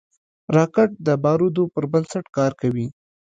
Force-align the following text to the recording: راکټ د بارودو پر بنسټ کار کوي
راکټ 0.55 0.89
د 1.07 1.07
بارودو 1.23 1.63
پر 1.73 1.83
بنسټ 1.91 2.25
کار 2.37 2.51
کوي 2.61 2.87